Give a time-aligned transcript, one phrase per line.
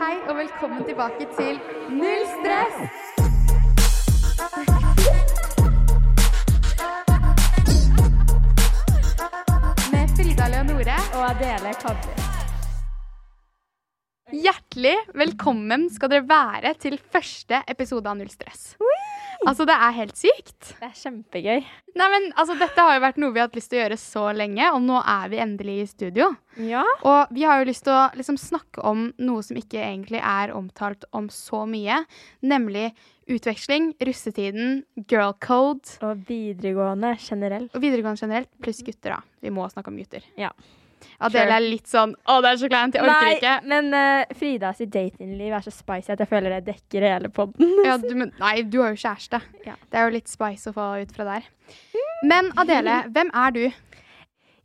[0.00, 2.76] Hei og velkommen tilbake til Null stress!
[9.92, 12.29] Med Frida Leonore og Adele Kabri.
[14.30, 18.74] Hjertelig velkommen skal dere være til første episode av Null stress.
[19.40, 20.74] Altså, det er helt sykt.
[20.76, 21.62] Det er kjempegøy.
[21.96, 23.96] Nei, men altså, Dette har jo vært noe vi har hatt lyst til å gjøre
[23.98, 26.26] så lenge, og nå er vi endelig i studio.
[26.60, 26.82] Ja.
[27.08, 30.52] Og vi har jo lyst til å liksom snakke om noe som ikke egentlig er
[30.54, 32.02] omtalt om så mye,
[32.44, 32.90] nemlig
[33.30, 37.72] utveksling, russetiden, girl code Og videregående generelt.
[37.72, 39.22] og videregående generelt, pluss gutter, da.
[39.40, 40.26] Vi må snakke om gutter.
[40.38, 40.52] Ja.
[41.18, 43.54] Adele er litt sånn Å, det er så kleint, jeg orker Nei, ikke.
[43.72, 47.76] men uh, Frida sitt datingliv er så spicy at jeg føler det dekker hele podden.
[47.90, 49.40] Ja, nei, du har jo kjæreste.
[49.66, 49.74] Ja.
[49.90, 51.46] Det er jo litt spice å få ut fra der.
[52.26, 53.64] Men Adele, hvem er du?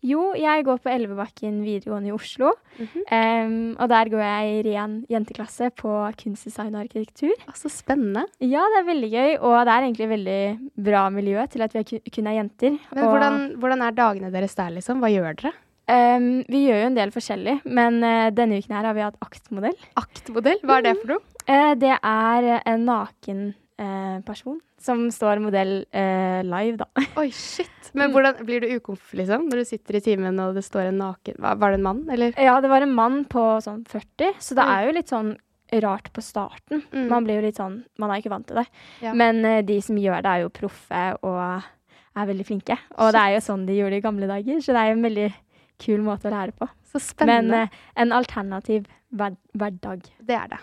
[0.06, 2.52] Jo, jeg går på Elvebakken videregående i Oslo.
[2.78, 3.48] Mm -hmm.
[3.48, 7.34] um, og der går jeg i ren jenteklasse på kunstdesign og arkitektur.
[7.48, 8.26] Altså, spennende.
[8.40, 11.84] Ja, det er veldig gøy, og det er egentlig veldig bra miljø til at vi
[12.16, 12.78] kun er jenter.
[12.94, 15.00] Men og, hvordan, hvordan er dagene deres der, liksom?
[15.00, 15.54] Hva gjør dere?
[15.92, 19.20] Em, vi gjør jo en del forskjellig, men uh, denne uken her har vi hatt
[19.24, 19.76] aktmodell.
[20.00, 20.62] Aktmodell?
[20.66, 21.24] Hva er det for noe?
[21.46, 23.44] Uh, det er en naken
[23.82, 25.80] uh, person som står modell
[26.46, 26.86] live, da.
[27.22, 27.72] Oi, shit.
[27.98, 29.48] Men hvordan blir du ukomf, liksom?
[29.50, 32.36] Når du sitter i timen og det står en naken Var det en mann, eller?
[32.38, 35.32] Ja, det var en mann på sånn 40, så det er jo litt sånn
[35.82, 36.84] rart på starten.
[36.92, 37.08] Mm.
[37.10, 38.68] Man blir jo litt sånn Man er jo ikke vant til det.
[39.02, 39.16] Ja.
[39.18, 41.42] Men de som gjør det, er jo proffe og
[42.16, 42.78] er veldig flinke.
[43.00, 45.08] Og det er jo sånn de gjorde i gamle dager, så det er jo en
[45.10, 45.28] veldig
[45.80, 46.68] kul måte å lære på.
[46.86, 47.62] Så Men spennende.
[47.64, 50.04] eh, en alternativ hver hverdag.
[50.24, 50.60] det er det.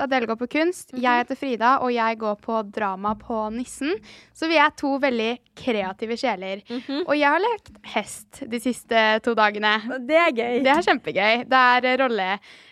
[0.00, 1.00] Adele går på kunst, Mhm.
[1.02, 3.96] jeg heter Frida, og jeg går på drama på Nissen.
[4.32, 6.62] Så vi er to veldig kreative sjeler.
[6.70, 7.00] Mhm.
[7.08, 10.06] Og jeg har lekt hest de siste to dagene.
[10.06, 10.62] Det er gøy.
[10.62, 11.48] Det er kjempegøy.
[11.48, 11.96] Det er eh,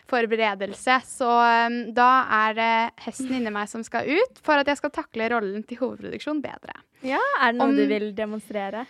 [0.07, 1.01] rolleforberedelse.
[1.05, 1.27] Så
[1.67, 5.29] um, da er det hesten inni meg som skal ut, for at jeg skal takle
[5.35, 6.79] rollen til hovedproduksjon bedre.
[7.03, 8.87] Ja, er det noe Om- du vil demonstrere?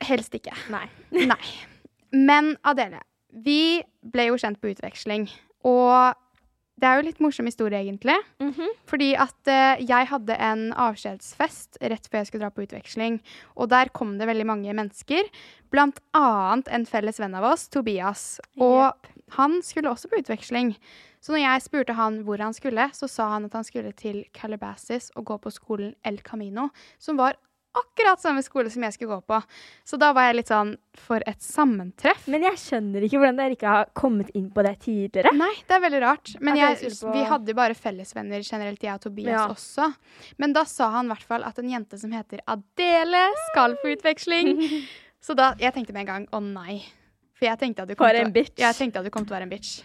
[0.00, 0.52] Helst ikke.
[0.70, 0.86] Nei.
[1.12, 1.44] Nei.
[2.12, 3.00] Men Adele,
[3.30, 5.26] vi ble jo kjent på utveksling.
[5.66, 6.14] Og
[6.76, 8.16] det er jo litt morsom historie, egentlig.
[8.42, 8.72] Mhm.
[8.88, 13.20] Fordi at eh, jeg hadde en avskjedsfest rett før jeg skulle dra på utveksling.
[13.56, 15.24] Og der kom det veldig mange mennesker.
[15.72, 18.38] Blant annet en felles venn av oss, Tobias.
[18.60, 18.92] Og
[19.38, 20.76] han skulle også på utveksling.
[21.24, 24.20] Så når jeg spurte han hvor han skulle, så sa han at han skulle til
[24.36, 26.68] Calabasas og gå på skolen El Camino,
[27.02, 27.40] som var
[27.80, 29.38] akkurat samme skole som jeg skulle gå på.
[29.86, 30.74] Så da var jeg litt sånn
[31.06, 32.26] For et sammentreff.
[32.32, 35.32] Men jeg skjønner ikke hvordan dere ikke har kommet inn på det tidligere.
[35.36, 36.34] Nei, det er veldig rart.
[36.40, 39.46] Men jeg, vi hadde jo bare fellesvenner generelt, jeg og Tobias Ja.
[39.52, 39.90] også.
[40.40, 43.92] Men da sa han i hvert fall at en jente som heter Adele, skal på
[43.96, 44.56] utveksling.
[45.26, 46.80] Så da Jeg tenkte med en gang å nei.
[47.36, 49.82] For jeg tenkte at du kom, til, at du kom til å være en bitch.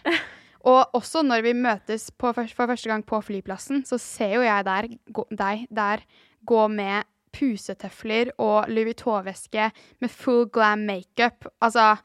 [0.69, 4.67] Og også når vi møtes på, for første gang på flyplassen, så ser jo jeg
[4.67, 6.03] der, gå, deg der
[6.47, 9.71] gå med pusetøfler og Louis Vuitton-veske
[10.01, 11.47] med full glam makeup.
[11.61, 11.95] Altså,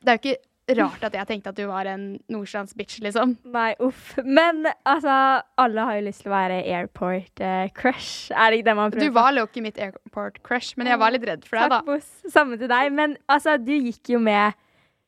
[0.00, 0.38] det er jo ikke
[0.78, 3.36] rart at jeg tenkte at du var en nordstrands bitch, liksom.
[3.52, 4.14] Nei, uff.
[4.24, 7.68] Men altså, alle har jo lyst til å være airport eh.
[7.68, 9.14] Er det ikke det man prøver på?
[9.18, 11.80] var jo ikke mitt airport crush, men jeg var litt redd for deg, da.
[11.82, 12.32] Takk, boss.
[12.32, 12.92] Samme til deg.
[12.96, 14.56] Men altså, du gikk jo med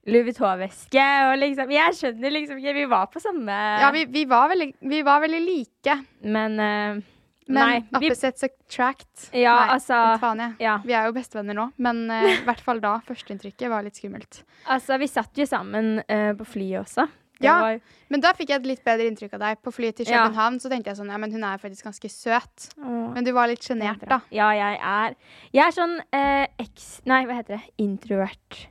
[0.06, 4.22] Louis Vuitton-veske, og liksom Jeg skjønner liksom ikke Vi var på samme Ja, vi, vi,
[4.30, 7.00] var veldig, vi var veldig like, Men eh,
[7.48, 9.28] men vi- attract.
[9.32, 10.54] Ja, Nei, altså faen jeg.
[10.64, 10.78] Ja.
[10.84, 12.96] Vi er jo bestevenner nå, men eh, i hvert fall da.
[13.06, 14.42] Førsteinntrykket var litt skummelt.
[14.72, 17.06] Altså, vi satt jo sammen uh, på flyet også.
[17.36, 17.58] Det Ja.
[17.60, 19.58] var- Men da fikk jeg et litt bedre inntrykk av deg.
[19.62, 20.24] På flyet til Ja.
[20.26, 22.70] København så tenkte jeg sånn Ja, men hun er faktisk ganske søt.
[22.80, 23.12] Åh.
[23.12, 24.20] Men du var litt sjenert, da.
[24.32, 25.14] Ja, jeg er
[25.52, 27.02] Jeg er sånn uh, eks...
[27.04, 27.64] Nei, hva heter det?
[27.78, 28.66] Introvert.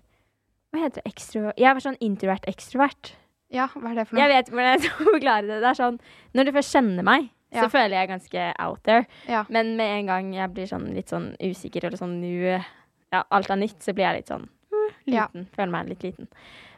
[0.74, 1.13] Hva heter det?
[1.13, 1.57] Ekstrovert?
[1.62, 3.13] Jeg var sånn introvert-ekstrovert.
[3.54, 4.25] Ja, hva er det for noe?
[4.25, 5.60] Jeg vet hvordan jeg skal forklare det.
[5.62, 6.00] Det er sånn
[6.33, 7.30] Når du først kjenner meg,
[7.63, 9.06] så føler jeg ganske out there.
[9.50, 12.36] Men med en gang jeg blir sånn litt sånn usikker eller sånn nu
[13.13, 14.48] Ja, alt er nytt, så blir jeg litt sånn
[15.07, 15.48] liten.
[15.56, 16.28] Føler meg litt liten.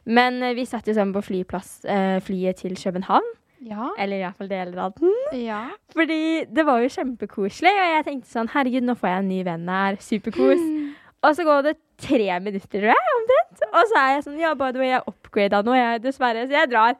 [0.07, 3.25] Men eh, vi satt jo sammen på flyplass, eh, flyet til København.
[3.65, 3.89] Ja.
[3.97, 5.13] Eller iallfall deler av den.
[5.33, 5.63] ja.
[5.95, 9.39] Fordi det var jo kjempekoselig, og jeg tenkte sånn herregud, nå får jeg en ny
[9.47, 9.97] venn her.
[10.03, 10.61] Superkos.
[11.25, 13.63] Og så går det tre minutter, tror jeg, omtrent.
[13.67, 16.59] Og så er jeg sånn Ja, by the way, jeg upgrada nå, jeg, dessverre, så
[16.59, 16.97] jeg drar.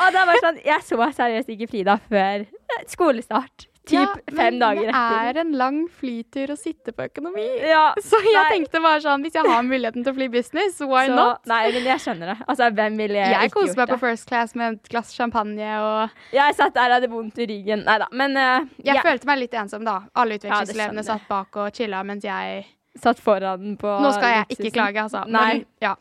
[0.00, 2.46] Og det var sånn Jeg så seriøst ikke Frida før
[2.88, 3.66] skolestart.
[3.88, 7.44] Typ Ja, fem men dager Det er en lang flytur å sitte på økonomi.
[7.64, 10.80] Ja, Så jeg nei, tenkte bare sånn, hvis jeg har muligheten til å fly business,
[10.84, 11.46] why så, not?
[11.50, 12.36] Nei, men jeg skjønner det.
[12.46, 13.46] Altså, hvem ville Jeg ikke gjort det?
[13.48, 16.98] Jeg koser meg på first class med et glass champagne og Jeg satt der og
[17.00, 17.86] hadde vondt i ryggen.
[17.88, 18.10] Nei da.
[18.12, 19.06] Men uh, Jeg ja.
[19.06, 20.02] følte meg litt ensom, da.
[20.14, 22.68] Alle utvekslingselevene ja, satt bak og chilla mens jeg
[22.98, 25.26] satt foran på Nå skal jeg ikke klage, altså.
[25.28, 25.52] Nei.
[25.60, 25.94] Men, ja.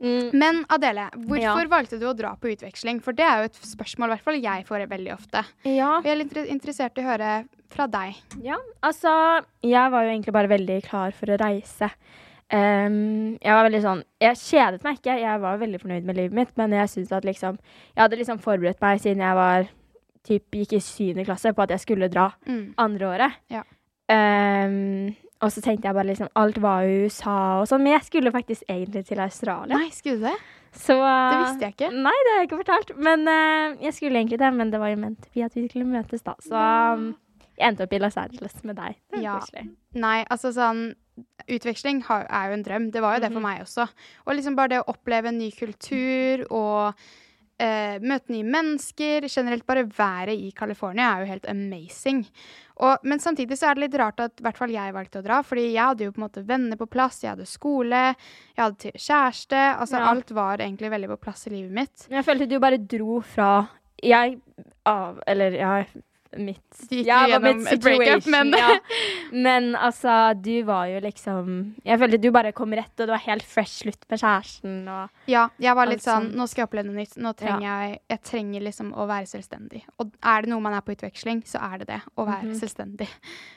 [0.00, 1.66] Mm, Men Adele, hvorfor Ja.
[1.66, 3.00] valgte du å dra på utveksling?
[3.02, 5.44] For det er jo et spørsmål hvert fall jeg får veldig ofte.
[5.64, 6.00] ja.
[6.00, 8.14] Vi er litt interessert i å høre fra deg.
[8.42, 11.90] Ja, altså Jeg var jo egentlig bare veldig klar for å reise.
[12.50, 16.32] Um, jeg var veldig sånn Jeg kjedet meg ikke, jeg var veldig fornøyd med livet
[16.32, 17.58] mitt, men jeg syntes at liksom
[17.94, 19.66] Jeg hadde liksom forberedt meg siden jeg var
[20.24, 22.72] typ gikk i syvende klasse på at jeg skulle dra Mm.
[22.78, 23.32] andre året.
[23.50, 23.62] Ja.
[24.08, 28.04] Ehm, og så tenkte jeg bare liksom Alt var i USA og sånn, men jeg
[28.08, 29.76] skulle faktisk egentlig til Australia.
[29.78, 30.36] Nei, skulle du det?
[30.74, 31.90] Så Det visste jeg ikke.
[31.94, 32.90] Nei, det har jeg ikke fortalt.
[32.98, 35.86] Men uh, jeg skulle egentlig det, men det var jo ment vi at vi skulle
[35.88, 36.34] møtes da.
[36.44, 36.54] Så
[36.98, 37.06] um,
[37.58, 38.98] jeg endte opp i Los Angeles med deg.
[39.10, 39.38] Det var Ja.
[39.40, 39.64] koselig.
[39.94, 40.94] Nei, altså sånn
[41.48, 42.90] Utveksling har, er jo en drøm.
[42.92, 43.42] Det var jo det for Mhm.
[43.48, 43.88] meg også.
[44.26, 46.94] Og liksom bare det å oppleve en ny kultur og
[47.58, 52.24] eh, møte nye mennesker, generelt bare været i California er jo helt amazing.
[52.78, 55.24] Og, men samtidig så er det litt rart at i hvert fall jeg valgte å
[55.26, 58.02] dra, fordi jeg hadde jo på en måte venner på plass, jeg hadde skole,
[58.54, 59.62] jeg hadde kjæreste.
[59.78, 60.10] Altså Ja.
[60.12, 62.06] alt var egentlig veldig på plass i livet mitt.
[62.08, 63.68] Men jeg følte du bare dro fra
[64.02, 64.38] Jeg
[64.86, 65.72] av Eller ja,
[66.36, 66.60] mitt
[66.90, 68.74] Du gikk ja, gjennom et breakup, men ja.
[69.32, 73.22] Men altså, du var jo liksom Jeg følte du bare kom rett, og det var
[73.24, 76.68] helt fresh slutt med kjæresten og Ja, jeg var litt Altså- sånn Nå skal jeg
[76.68, 77.16] oppleve noe nytt.
[77.16, 79.82] Nå trenger jeg Jeg trenger liksom å være selvstendig.
[79.98, 82.00] Og er det noe man er på utveksling, så er det det.
[82.16, 82.54] Å være Mhm.
[82.60, 83.08] selvstendig.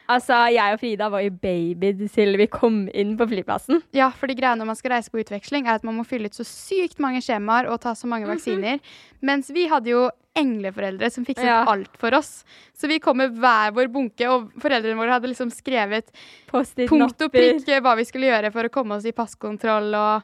[0.09, 3.81] Altså, jeg og Frida var jo baby til vi kom inn på flyplassen.
[3.94, 6.25] Ja, for de greiene når man skal reise på utveksling, er at man må fylle
[6.25, 8.35] ut så sykt mange skjemaer og ta så mange Mhm.
[8.35, 8.79] vaksiner.
[9.21, 11.66] Mens vi hadde jo engleforeldre som fikset Ja.
[11.68, 12.44] alt for oss.
[12.74, 16.07] Så vi kom med hver vår bunke, og foreldrene våre hadde liksom skrevet
[16.51, 20.24] punkt og prikk hva vi skulle gjøre for å komme oss i passkontroll og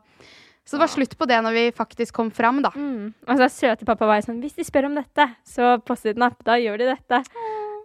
[0.68, 2.70] Så det var slutt på det når vi faktisk kom fram, da.
[2.76, 3.14] Mm.
[3.26, 6.78] Og så søte pappa var sånn Hvis de spør om dette, så post-it-napp, da gjør
[6.82, 7.24] de dette.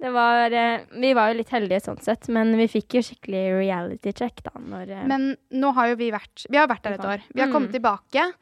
[0.02, 3.42] Det var, eh, vi var jo litt heldige sånn sett, men vi fikk jo skikkelig
[3.60, 4.50] reality check da.
[4.58, 7.22] Når, eh, Men nå har jo vi vært Vi har vært der et år.
[7.32, 7.78] Vi har kommet Mm.
[7.80, 8.32] tilbake.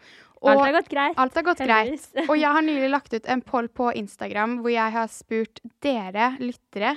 [0.49, 1.19] Alt har gått greit.
[1.21, 2.07] alt har gått greit.
[2.27, 6.31] Og jeg har nylig lagt ut en poll på Instagram hvor jeg har spurt dere
[6.41, 6.95] lyttere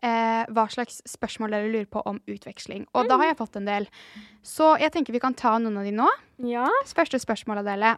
[0.00, 2.86] eh, hva slags spørsmål dere lurer på om utveksling.
[2.96, 3.88] Og da har jeg fått en del.
[4.40, 6.08] Så jeg tenker vi kan ta noen av de nå.
[6.48, 6.68] Ja.
[6.88, 7.96] Første spørsmål av dere.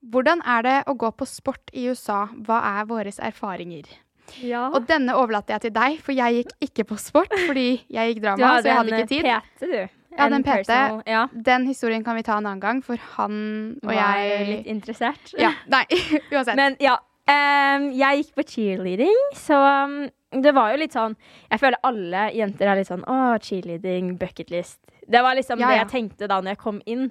[0.00, 2.24] Hvordan er det å gå på sport i USA?
[2.32, 3.90] Hva er våre erfaringer?
[4.38, 4.68] ja.
[4.70, 8.22] Og denne overlater jeg til deg, for jeg gikk ikke på sport fordi jeg gikk
[8.22, 9.26] drama, så jeg hadde ikke tid.
[9.26, 9.99] Pete, du.
[10.16, 10.78] Jeg den PT.
[11.06, 11.26] Ja.
[11.32, 13.36] Den historien kan vi ta en annen gang, for han
[13.82, 15.34] og var jeg litt interessert.
[15.38, 15.84] Ja, nei,
[16.34, 16.56] uansett.
[16.58, 16.98] Men ja.
[17.30, 19.54] Um, jeg gikk på cheerleading, så
[19.86, 20.08] um,
[20.42, 21.12] det var jo litt sånn
[21.52, 24.80] Jeg føler alle jenter er litt sånn Å, cheerleading, bucketlist.
[25.06, 27.04] Det var liksom Ja, det jeg tenkte da når jeg kom inn.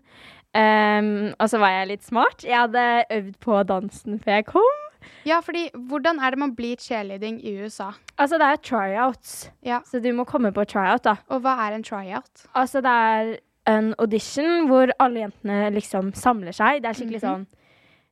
[0.58, 2.44] Um, og så var jeg litt smart.
[2.44, 4.86] Jeg hadde øvd på dansen før jeg kom.
[5.26, 7.92] Ja, fordi hvordan er det man blir cheerleading i USA?
[8.18, 9.80] Altså, det er tryouts, Ja.
[9.86, 11.16] så du må komme på tryout, da.
[11.30, 12.46] Og hva er en tryout?
[12.56, 13.38] Altså, det er
[13.68, 16.82] en audition hvor alle jentene liksom samler seg.
[16.82, 17.30] Det er skikkelig Mhm.
[17.30, 17.48] sånn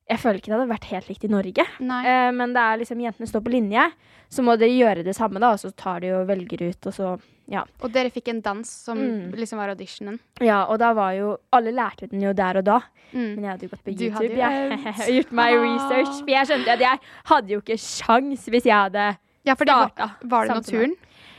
[0.09, 1.63] Jeg føler ikke det hadde vært helt likt i Norge.
[1.81, 3.91] Eh, men det er liksom jentene står på linje,
[4.31, 6.93] så må dere gjøre det samme, da, og så tar de og velger ut, og
[6.93, 7.61] så Ja.
[7.81, 9.31] Og dere fikk en dans som Mm.
[9.35, 10.19] liksom var auditionen.
[10.41, 12.79] ja og da var jo Alle lærte den jo der og da,
[13.13, 13.35] Mm.
[13.35, 14.21] men jeg hadde jo gått på Du YouTube.
[14.23, 15.63] jo Jeg har gjort meg Ah.
[15.63, 16.19] research.
[16.19, 19.73] For jeg skjønte at jeg hadde jo ikke sjans hvis jeg hadde Ja, for det
[19.75, 20.15] var, starta.
[20.27, 20.95] var det naturen?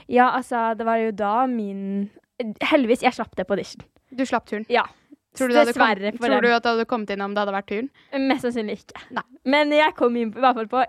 [0.08, 2.10] Ja, altså, det var jo da min
[2.62, 3.82] Heldigvis, jeg slapp det på audition.
[4.14, 4.64] Du slapp turen?
[4.70, 4.84] Ja.
[5.38, 6.10] Tror du, det Dessverre.
[6.12, 7.88] kom, tror du at det hadde kommet inn om det hadde vært turn?
[8.28, 9.00] Mest sannsynlig ikke.
[9.16, 9.22] Nei.
[9.48, 10.82] Men jeg kom inn på, i hvert fall på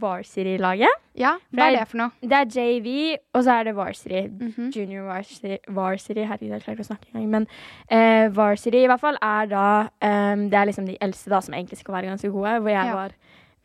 [0.00, 1.02] Varsity-laget.
[1.18, 2.12] Ja, hva er det for noe?
[2.22, 2.88] Det er JV,
[3.34, 4.20] og så er det Varsity.
[4.30, 4.68] Mhm.
[4.74, 7.28] Junior Varsity, varsity Herregud, jeg klarer ikke å snakke engang.
[7.34, 7.46] Men
[7.90, 11.54] eh, Varsity i hvert fall er da um, Det er liksom de eldste da som
[11.58, 12.94] egentlig skal være ganske gode, hvor jeg Ja.
[12.94, 13.16] var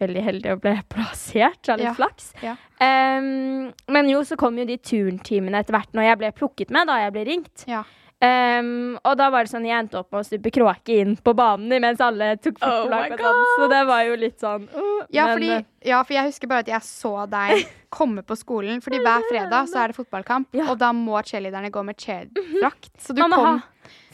[0.02, 1.70] veldig heldig og ble plassert.
[1.70, 1.94] Av litt Ja.
[1.94, 2.32] flaks.
[2.44, 2.56] Ja.
[2.82, 6.88] Um, men jo, så kom jo de turntimene etter hvert når jeg ble plukket med,
[6.90, 7.68] da jeg ble ringt.
[7.70, 7.84] Ja.
[8.24, 11.34] Ehm, og da var det sånn, jeg endte opp med å stupe kråke inn på
[11.36, 13.42] banen mens alle tok Oh fotballag my sånn.
[13.58, 16.48] Så det var jo litt sånn uh, Ja, men, fordi, eh, ja, for jeg husker
[16.52, 17.66] bare at jeg så deg
[17.98, 18.80] komme på skolen.
[18.86, 20.70] Fordi hver fredag så er det fotballkamp, Ja.
[20.72, 22.94] og da må cheerleaderne gå med cheerdrakt.
[23.04, 23.62] Så du kom,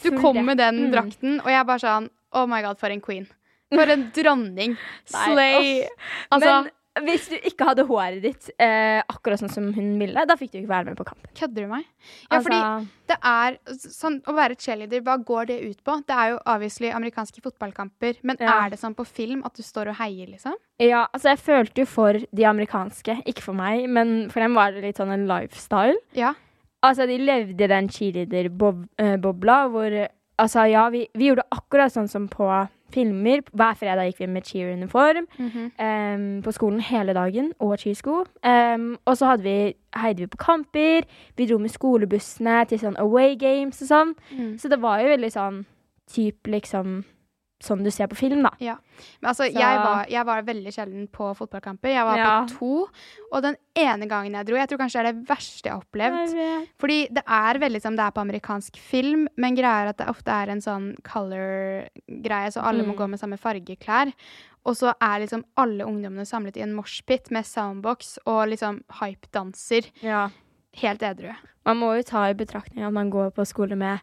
[0.04, 0.92] du kom med den Mm.
[0.96, 3.28] drakten, og jeg bare sånn Oh my god, for en queen.
[3.74, 4.76] For en dronning.
[5.06, 5.88] Slay.
[6.32, 6.70] Altså, Men
[7.06, 10.58] hvis du ikke hadde håret ditt eh, akkurat sånn som hun ville, da fikk du
[10.60, 11.30] ikke være med på kampen.
[11.38, 11.86] kødder du meg?
[12.32, 15.96] Ja, fordi Altså, det er sånn Å være cheerleader, hva går det ut på?
[16.10, 18.66] Det er jo obviously amerikanske fotballkamper, men Ja.
[18.66, 20.54] er det sånn på film at du står og heier, liksom?
[20.80, 24.72] ja, altså jeg følte jo for de amerikanske, ikke for meg, men for dem var
[24.72, 25.96] det litt sånn en lifestyle.
[26.14, 26.34] Ja.
[26.82, 30.08] Altså, de levde i den cheerleader-bobla hvor
[30.40, 32.48] Altså, ja, vi, vi gjorde akkurat sånn som på
[32.94, 33.44] filmer.
[33.54, 38.24] Hver fredag gikk vi med cheer-uniform um, på skolen hele dagen, og cheersko.
[38.44, 41.08] Um, og så vi, heide vi på kamper.
[41.38, 44.16] Vi dro med skolebussene til sånn away games og sånn.
[44.32, 44.58] Mm.
[44.62, 45.64] Så det var jo veldig sånn
[46.10, 47.04] typ liksom
[47.62, 48.52] sånn du ser på film, da.
[48.60, 51.90] Men altså, jeg, var, jeg var veldig sjelden på fotballkamper.
[51.92, 52.46] Jeg var Ja.
[52.46, 52.88] på to.
[53.34, 55.84] Og den ene gangen jeg dro, jeg tror kanskje det er det verste jeg har
[55.84, 56.68] opplevd.
[56.80, 60.08] Fordi det er veldig som det er på amerikansk film, men greia er at det
[60.08, 62.98] ofte er en sånn color-greie, så alle må Mm.
[62.98, 64.14] gå med samme fargeklær.
[64.66, 69.90] Og så er liksom alle ungdommene samlet i en moshpit med soundbox og liksom hype-danser.
[70.02, 70.30] Ja.
[70.76, 71.34] Helt edru.
[71.66, 74.00] Man må jo ta i betraktning at man går på skole med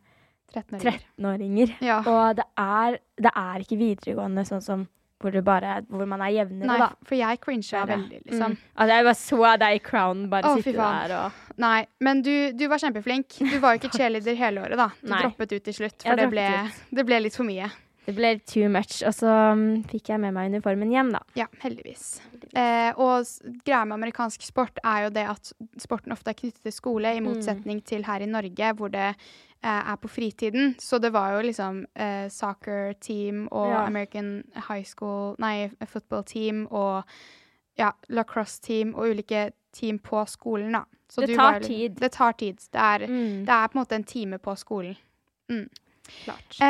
[0.56, 1.00] 13-åringer.
[1.20, 1.72] 13-åringer.
[1.84, 2.00] Ja.
[2.10, 2.98] Og det er,
[3.28, 4.86] det er ikke videregående sånn som
[5.22, 6.90] hvor, bare, hvor man er jevnere, Nei, da.
[7.08, 8.52] for jeg crincha veldig, liksom.
[8.52, 8.58] Mm.
[8.76, 12.34] Altså, jeg bare så deg i Crown bare oh, sitte der og Nei, men du,
[12.52, 13.38] du var kjempeflink.
[13.40, 14.90] Du var jo ikke cheerleader hele året, da.
[15.00, 15.22] Du Nei.
[15.24, 16.44] droppet ut til slutt, for det ble,
[17.00, 17.70] det ble litt for mye.
[18.06, 19.00] Det ble too much.
[19.08, 21.24] Og så um, fikk jeg med meg uniformen hjem, da.
[21.34, 22.04] Ja, heldigvis.
[22.52, 23.24] Eh, og
[23.66, 25.50] greia med amerikansk sport er jo det at
[25.82, 27.32] sporten ofte er knyttet til skole, i Mm.
[27.32, 29.08] motsetning til her i Norge, hvor det
[29.62, 30.74] er på fritiden.
[30.78, 33.86] Så det var jo liksom eh, soccer team og Ja.
[33.86, 37.02] American high school Nei, football team og
[37.78, 40.80] ja, lacrosse team og ulike team på skolen, da.
[41.10, 41.90] Så Det du tar var jo- tid.
[42.00, 42.56] Det tar tid.
[42.72, 43.40] Det er, Mm.
[43.46, 44.96] det er på en måte en time på skolen.
[46.24, 46.60] Klart.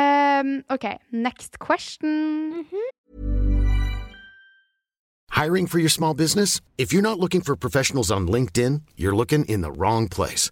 [0.45, 2.65] Um, OK, next question.
[5.31, 6.61] Hiring for your small business?
[6.77, 10.51] If you're not looking for professionals on LinkedIn, you're looking in the wrong place.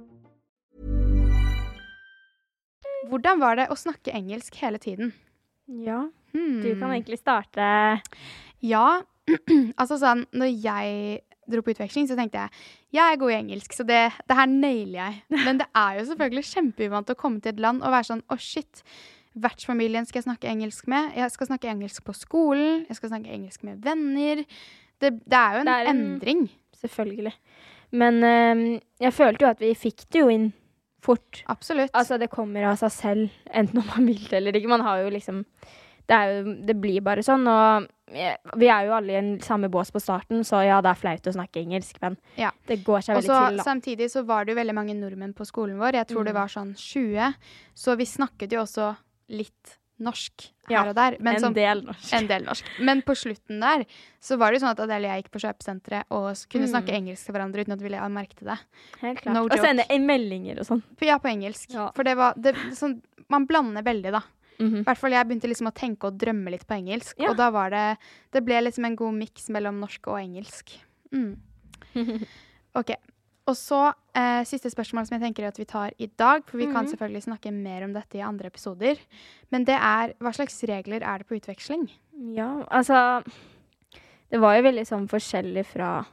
[3.11, 5.11] Hvordan var det å snakke engelsk hele tiden?
[5.67, 6.05] Ja.
[6.31, 6.61] Hmm.
[6.63, 7.65] Du kan egentlig starte
[8.63, 9.01] Ja.
[9.79, 11.19] altså sånn, når jeg
[11.51, 12.49] dro på utveksling, så tenkte jeg
[12.95, 15.19] jeg er god i engelsk, så det, det her nailer jeg.
[15.45, 18.35] Men det er jo selvfølgelig kjempeuvant å komme til et land og være sånn å,
[18.39, 18.81] shit.
[19.39, 21.13] Vertsfamilien skal jeg snakke engelsk med.
[21.15, 22.81] Jeg skal snakke engelsk på skolen.
[22.89, 24.41] Jeg skal snakke engelsk med venner.
[24.99, 26.41] Det, det er jo en, er en- endring.
[26.81, 27.31] Selvfølgelig.
[27.95, 28.63] Men øh,
[29.05, 30.49] jeg følte jo at vi fikk det jo inn
[31.01, 31.43] fort.
[31.49, 31.91] Absolutt.
[31.97, 34.69] Altså, det kommer av seg selv, enten om man vil det eller ikke.
[34.69, 35.45] Man har jo liksom
[36.11, 37.85] Det, jo, det blir bare sånn, og
[38.59, 41.27] vi er jo alle i en samme bås på starten, så ja, det er flaut
[41.29, 42.49] å snakke engelsk, men Ja.
[42.67, 43.63] det går seg veldig Også, til, da.
[43.63, 45.93] samtidig så var det jo veldig mange nordmenn på skolen vår.
[46.01, 46.41] Jeg tror det Mm.
[46.41, 47.33] var sånn 20.
[47.75, 48.97] Så vi snakket jo også
[49.29, 51.17] litt norsk her Ja, og der.
[51.19, 52.13] Men en som- del norsk.
[52.13, 52.65] en del norsk.
[52.79, 53.85] Men på slutten der
[54.21, 56.71] så var det jo sånn at Adele og jeg gikk på kjøpesenteret og kunne Mm.
[56.73, 58.59] snakke engelsk til hverandre uten at vi la merke til det.
[59.01, 59.33] Helt klart.
[59.33, 60.83] no og sende meldinger og sånn.
[61.01, 61.69] Ja, på engelsk.
[61.73, 61.91] Ja.
[61.95, 64.21] For det var det, sånn, Man blander veldig, da.
[64.59, 64.79] Mhm.
[64.81, 67.15] I hvert fall jeg begynte liksom å tenke og drømme litt på engelsk.
[67.17, 67.29] Ja.
[67.29, 67.97] Og da var det
[68.31, 70.77] Det ble liksom en god miks mellom norsk og engelsk.
[71.13, 71.37] Mm.
[72.75, 72.95] OK.
[73.47, 76.65] Og så eh, siste spørsmål som jeg tenker at vi tar i dag, for vi
[76.67, 76.91] kan Mhm.
[76.93, 78.97] selvfølgelig snakke mer om dette i andre episoder.
[79.51, 81.89] Men det er hva slags regler er det på utveksling?
[82.35, 83.23] Ja, altså
[84.31, 86.05] Det var jo veldig sånn forskjellig fra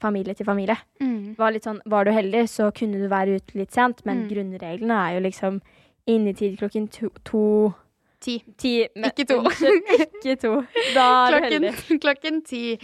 [0.00, 0.76] familie til familie.
[1.00, 1.36] Mm.
[1.38, 4.28] Var, sånn, var du heldig, så kunne du være ute litt sent, men Mm.
[4.28, 5.60] grunnreglene er jo liksom
[6.08, 7.74] innetid klokken to, to
[8.20, 8.42] Ti.
[8.58, 8.88] Ti.
[8.96, 9.42] men- Ikke to.
[9.44, 10.66] Ikke to.
[10.94, 12.00] Da er du heldig.
[12.02, 12.78] klokken ti.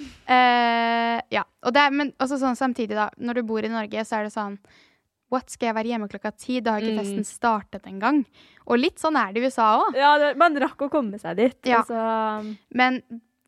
[0.00, 1.42] Eh, ja.
[1.66, 3.08] Og det men også sånn samtidig, da.
[3.18, 4.58] Når du bor i Norge, så er det sånn
[5.30, 6.56] What, skal jeg være hjemme klokka ti?
[6.60, 7.04] Da har ikke Mm.
[7.04, 8.24] festen startet engang.
[8.66, 9.94] Og litt sånn er det i USA òg.
[9.94, 11.54] Ja, det, man rakk å komme seg dit.
[11.70, 11.84] Ja.
[11.84, 13.00] Altså, Men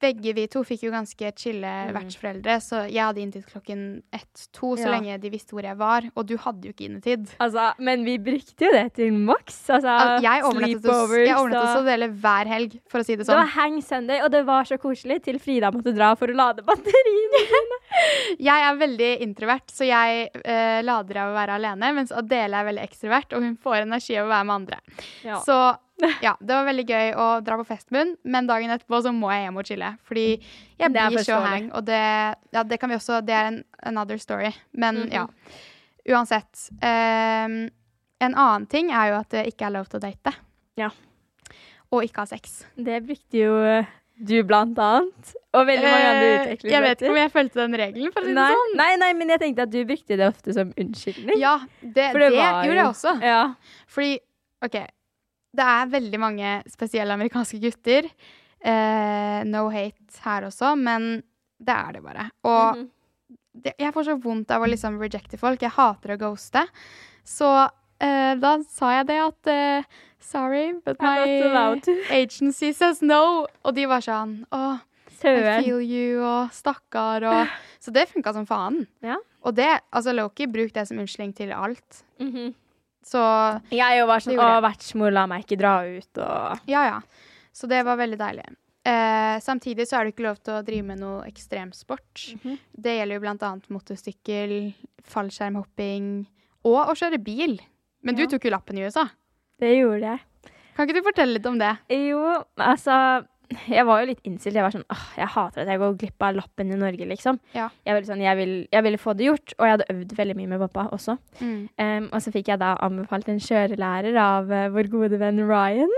[0.03, 1.93] begge vi to fikk jo ganske chille Mm.
[1.95, 4.93] vertsforeldre, så jeg hadde inntid klokken ett-to så Ja.
[4.97, 6.03] lenge de visste hvor jeg var.
[6.17, 7.29] Og du hadde jo ikke innetid.
[7.41, 9.71] altså, men vi brukte jo det til maks.
[9.71, 13.33] Altså, Al- Jeg sleepovers jeg overnattet hos Adele hver helg, for å si det sånn.
[13.33, 13.57] Det var sånn.
[13.57, 17.43] hang Sunday, og det var så koselig til Frida måtte dra for å lade batteriene.
[18.41, 22.65] Jeg er veldig introvert, så jeg eh, lader av å være alene, mens Adele er
[22.71, 24.79] veldig ekstrovert, og hun får energi av å være med andre.
[25.27, 25.41] Ja.
[25.45, 25.59] Så
[26.23, 29.45] ja, det var veldig gøy å dra på festmunn, men dagen etterpå så må jeg
[29.47, 29.91] hjem og chille.
[30.09, 30.25] Fordi
[30.81, 32.01] jeg blir så hang, og det,
[32.53, 34.51] ja, det kan vi også Det er en another story.
[34.73, 35.13] Men Mhm.
[35.13, 35.27] ja.
[36.09, 36.69] Uansett.
[36.83, 37.71] Um,
[38.23, 40.33] en annen ting er jo at det ikke er lov til å date.
[40.79, 40.89] Ja.
[41.93, 42.65] Og ikke ha sex.
[42.77, 43.85] Det brukte jo
[44.23, 45.33] du blant annet.
[45.55, 46.71] Og veldig mange andre utviklingsmøter.
[46.73, 48.75] jeg vet ikke om jeg fulgte den regelen, for å si det nei, sånn.
[48.77, 51.39] nei, nei, men jeg tenkte at du brukte det ofte som unnskyldning.
[51.43, 53.15] Ja, det, For det, det gjorde jeg også.
[53.23, 53.55] Ja.
[53.87, 54.13] Fordi,
[54.65, 54.77] OK
[55.55, 58.09] Det er veldig mange spesielle amerikanske gutter.
[58.63, 61.23] Eh, no hate her også, men
[61.63, 62.31] det er det bare.
[62.45, 62.89] Og Mhm.
[63.63, 65.61] det, jeg får så vondt av å liksom rejecte folk.
[65.61, 66.65] Jeg hater å ghoste.
[67.25, 67.69] Så
[68.01, 69.85] eh, da sa jeg det at eh,
[70.23, 71.19] Sorry, but my
[72.11, 73.47] agency says no.
[73.65, 74.81] Og de var sånn Å,
[75.59, 77.49] I feel you, og stakkar, og
[77.83, 78.87] Så det funka som faen.
[79.03, 79.17] Ja.
[79.43, 82.05] Og det, altså Loki, bruk det som unnskyldning til alt.
[82.21, 82.55] Mhm.
[83.03, 83.21] Så
[83.75, 86.99] Jeg var sånn Å, vertsmor, la meg ikke dra ut, og Ja, ja.
[87.53, 88.47] Så det var veldig deilig.
[88.85, 92.23] Eh, samtidig så er det ikke lov til å drive med noe ekstremsport.
[92.39, 92.57] Mhm.
[92.73, 94.55] Det gjelder jo blant annet motorsykkel,
[95.05, 96.27] fallskjermhopping
[96.65, 97.59] og å kjøre bil.
[98.03, 99.07] Men du tok jo lappen i USA.
[99.61, 100.21] Det gjorde jeg.
[100.75, 101.77] Kan ikke du fortelle litt om det?
[101.93, 102.97] Jo, altså
[103.69, 104.57] Jeg var jo litt innstilt.
[104.57, 107.39] Jeg var sånn åh, jeg hater at jeg går glipp av lappen i Norge, liksom.
[107.57, 107.69] Ja.
[107.85, 110.37] Jeg, ville sånn, jeg, vil, jeg ville få det gjort, og jeg hadde øvd veldig
[110.39, 111.19] mye med pappa også.
[111.43, 111.61] Mm.
[111.77, 115.93] Um, og så fikk jeg da anbefalt en kjørelærer av uh, vår gode venn Ryan.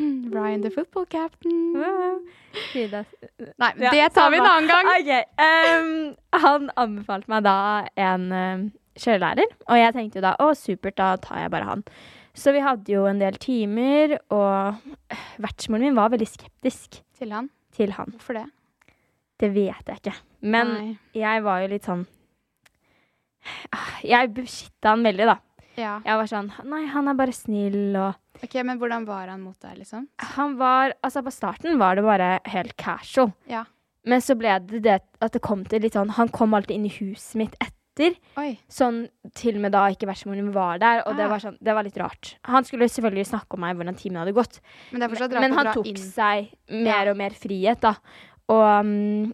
[0.00, 1.72] Mm, Ryan the football captain.
[1.76, 2.20] Wow.
[2.70, 3.04] Frida
[3.60, 4.90] Nei, Ja, det tar vi en annen gang.
[5.00, 5.24] Okay.
[5.40, 7.56] Um, Han anbefalte meg da
[8.00, 8.68] en uh,
[9.00, 11.84] kjørelærer, og jeg tenkte jo da å supert, da tar jeg bare han.
[12.40, 14.80] Så vi hadde jo en del timer, og
[15.42, 17.50] vertsmoren min var veldig skeptisk Til han.
[17.76, 18.14] til han.
[18.16, 18.46] Hvorfor det?
[19.40, 20.14] Det vet jeg ikke.
[20.40, 20.88] Men Nei.
[21.16, 22.06] jeg var jo litt sånn
[24.04, 25.36] Jeg beskytta han veldig, da.
[25.80, 25.92] Ja.
[26.04, 29.56] Jeg var sånn Nei, han er bare snill, og OK, men hvordan var han mot
[29.60, 30.06] deg, liksom?
[30.36, 33.34] Han var Altså, på starten var det bare helt casual.
[33.48, 33.66] Ja.
[34.08, 36.88] Men så ble det det at det kom til litt sånn Han kom alltid inn
[36.88, 37.76] i huset mitt etter.
[38.40, 38.58] Oi.
[38.72, 39.02] Sånn
[39.36, 41.28] til og med da ikke vertsmoren min var der, og det Ah.
[41.28, 42.36] var, sånn, det var litt rart.
[42.44, 44.60] Han skulle selvfølgelig snakke om meg hvordan timen hadde gått,
[44.92, 45.96] Men det men han tok inn.
[45.96, 47.94] seg mer og mer frihet, da.
[48.48, 49.32] Og, mm,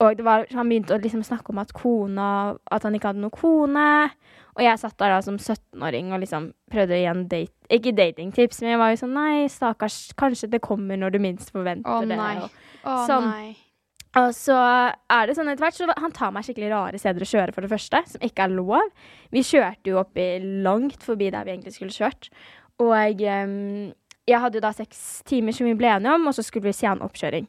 [0.00, 3.20] og det var, han begynte å liksom snakke om at kona At han ikke hadde
[3.20, 4.10] noen kone.
[4.56, 7.92] Og jeg satt der da som 17-åring og liksom prøvde å gi en date Ikke
[7.94, 11.86] datingtips, men jeg var jo sånn Nei, stakkars, kanskje det kommer når du minst forventer
[11.86, 12.18] Å det.
[12.18, 12.50] Og,
[12.84, 13.28] Å sånn.
[13.30, 13.56] nei.
[14.16, 14.56] Og så
[15.10, 17.62] er det sånn etter hvert, så han tar meg skikkelig rare steder å kjøre, for
[17.62, 18.88] det første, som ikke er lov.
[19.30, 20.24] Vi kjørte jo oppi
[20.64, 22.30] langt forbi der vi egentlig skulle kjørt.
[22.80, 23.92] Og em,
[24.26, 26.72] jeg hadde jo da seks timer som vi ble enige om, og så skulle vi
[26.72, 27.46] se en oppkjøring.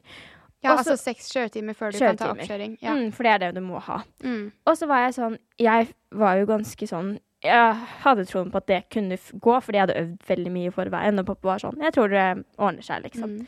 [0.61, 2.77] Ja, Også- altså seks kjøretimer før du kan ta oppkjøring.
[2.83, 2.93] Ja.
[2.93, 4.03] Mm, for det er det du må ha.
[4.23, 4.51] Mm.
[4.67, 8.67] Og så var jeg sånn Jeg var jo ganske sånn Jeg hadde troen på at
[8.67, 11.17] det kunne gå, fordi jeg hadde øvd veldig mye i forveien.
[11.19, 13.39] Og pappa var sånn Jeg tror det ordner seg, liksom.
[13.39, 13.47] Mm.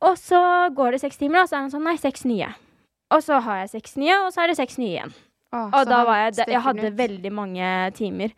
[0.00, 0.40] Og så
[0.74, 2.48] går det seks timer, og så er han sånn Nei, seks nye.
[3.10, 5.12] Og så har jeg seks nye, og så er det seks nye igjen.
[5.52, 6.96] Åh, Og da var jeg Jeg hadde ut.
[6.96, 8.32] veldig mange timer.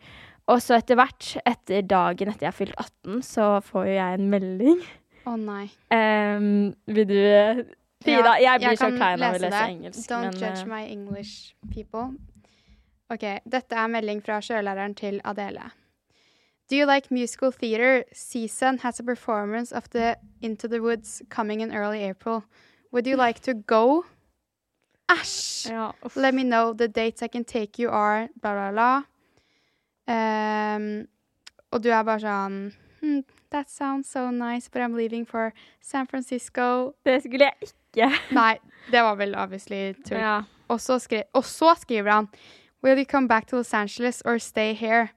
[0.47, 4.17] Og så etter hvert, etter dagen etter jeg har fylt 18, så får jo jeg
[4.19, 4.81] en melding.
[5.25, 5.69] Å nei.
[5.93, 7.19] Um, vil du
[8.03, 9.61] Frida, jeg blir så klein av å lese det.
[9.69, 12.09] engelsk, Don't men judge eh, my English people.
[13.13, 15.69] OK, dette er melding fra sjølæreren til Adele.
[16.69, 18.05] Do you like musical theater?
[18.13, 22.45] Season has a performance of the Into the Woods coming in early April.
[22.91, 24.05] Would you like to go?
[25.09, 25.69] Æsj!
[25.69, 25.91] ja.
[26.15, 29.03] Let me know the dates I can take you are bla, bla, bla.
[30.07, 31.07] Um,
[31.71, 32.55] og du er bare sånn
[32.99, 33.21] hmm,
[33.51, 36.93] That sounds so nice, but I'm leaving for San Francisco.
[37.05, 38.09] Det skulle jeg ikke.
[38.39, 38.57] Nei,
[38.91, 40.19] det var vel obviously tull.
[40.19, 40.41] Ja.
[40.67, 40.79] Og,
[41.33, 42.29] og så skriver han
[42.83, 45.11] Will you come back to Los Angeles or stay here?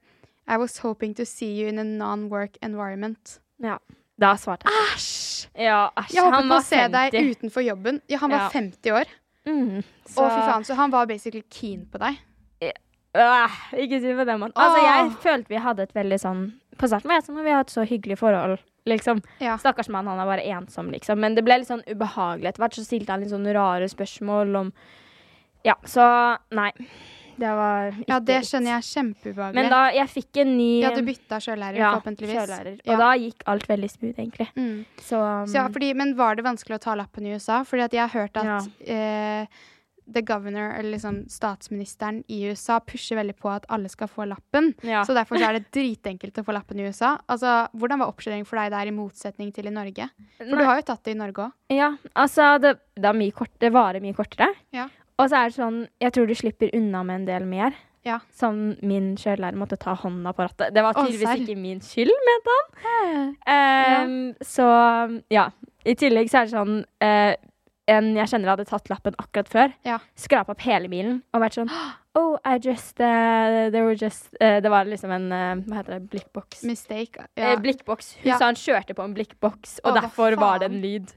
[0.47, 3.39] I was hoping to see you in a non-work environment.
[3.61, 3.77] ja.
[4.19, 4.73] Da svarte jeg.
[4.95, 5.47] Æsj!
[5.61, 6.13] Ja, æsj.
[6.15, 7.99] Jeg håper på å se deg utenfor jobben.
[8.09, 8.49] Ja, han var Ja.
[8.49, 9.05] 50 år.
[9.45, 10.63] Mm, Å, fy faen.
[10.65, 12.17] Så han var basically keen på deg.
[13.17, 14.53] Øh, ikke si på den måten.
[14.57, 16.41] Altså, jeg følte vi hadde et veldig sånn
[16.77, 19.21] På starten var jeg sånn Vi har et så hyggelig forhold, liksom.
[19.39, 19.55] Ja.
[19.57, 21.17] Stakkars mann, han er bare ensom, liksom.
[21.19, 22.73] Men det ble litt sånn ubehagelig etter hvert.
[22.77, 24.73] Så stilte han litt sånn rare spørsmål om
[25.65, 26.71] Ja, så nei.
[27.37, 29.61] Det var ikke ja, det skjønner jeg kjempeubehagelig.
[29.61, 32.35] Men da jeg fikk en ny ja, du bytta sjøllærer, ja, forhåpentligvis.
[32.39, 32.75] kjørelærer.
[32.81, 32.97] Og Ja.
[33.03, 34.49] da gikk alt veldig smooth, egentlig.
[34.57, 34.85] Mm.
[34.97, 37.63] Så, um, Så ja, fordi, men var det vanskelig å ta lappen i USA?
[37.63, 39.45] Fordi at jeg har hørt at eh,
[40.13, 44.73] the governor, eller liksom statsministeren i USA, pusher veldig på at alle skal få lappen.
[44.81, 45.03] ja.
[45.03, 47.17] Så derfor så er det dritenkelt å få lappen i USA.
[47.27, 50.09] Altså, Hvordan var oppkjøringen for deg der, i motsetning til i Norge?
[50.37, 50.59] For Nei.
[50.61, 51.51] du har jo tatt det i Norge òg.
[51.75, 54.53] Ja, altså det, det, er mye kort, det varer mye kortere.
[54.71, 54.87] Ja.
[55.17, 57.77] Og så er det sånn, jeg tror du slipper unna med en del mer.
[58.07, 58.19] Ja.
[58.31, 60.71] Sånn min kjørelærer måtte ta hånda på rattet.
[60.75, 63.35] Det var tydeligvis ikke min skyld, mente han.
[63.51, 64.67] Ehm, Så
[65.33, 65.49] ja.
[65.87, 67.33] I tillegg så er det sånn uh,
[67.87, 69.73] En jeg kjenner hadde tatt lappen akkurat før.
[69.87, 69.99] Ja.
[70.19, 71.71] Skrapa opp hele bilen og vært sånn
[72.17, 75.27] Oh, I just uh, There were just uh, Det var liksom en
[75.67, 76.09] Hva heter det?
[76.11, 76.63] Blikkboks.
[76.67, 77.27] Mistake.
[77.37, 77.55] Ja.
[77.61, 78.15] blikkboks.
[78.23, 78.37] Hun Ja.
[78.39, 81.13] sa han kjørte på en blikkboks, og Å, derfor var det en lyd.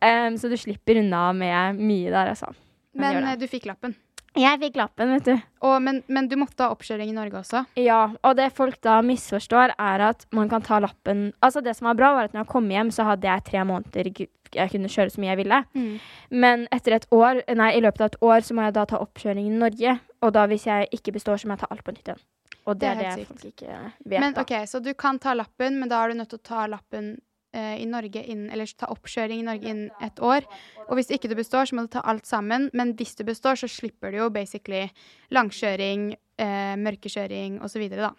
[0.00, 2.52] Um, så du slipper unna med mye der, altså.
[2.94, 3.46] Men eh, det.
[3.46, 3.96] du fikk lappen.
[4.34, 5.34] Jeg fikk lappen, vet du.
[5.62, 7.60] Og, men, men du måtte ha oppkjøring i Norge også.
[7.78, 11.86] Ja, og det folk da misforstår, er at man kan ta lappen Altså, det som
[11.86, 14.10] var bra, var at når jeg kom hjem, så hadde jeg tre måneder
[14.54, 15.60] jeg kunne kjøre så mye jeg ville.
[15.74, 15.94] Mm.
[16.30, 19.00] Men etter et år, nei, i løpet av et år så må jeg da ta
[19.02, 19.96] oppkjøring i Norge.
[20.22, 22.22] Og da hvis jeg ikke består, så må jeg ta alt på nytt igjen.
[22.64, 23.28] Og det, Det er det sykt.
[23.28, 23.78] folk ikke
[24.08, 24.20] vet.
[24.22, 24.42] Men da.
[24.42, 27.10] OK, så du kan ta lappen, men da er du nødt til å ta lappen
[27.14, 27.22] eh,
[27.54, 30.44] i Norge innen Eller ta oppkjøring i Norge innen et år.
[30.88, 32.68] Og hvis ikke du består, så må du ta alt sammen.
[32.74, 34.88] Men hvis du består, så slipper du jo basically
[35.34, 38.12] langkjøring, eh, mørkekjøring osv., da.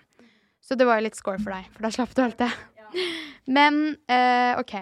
[0.61, 2.51] Så det var jo litt score for deg, for da slapp du alt det.
[3.47, 4.75] Men eh, OK.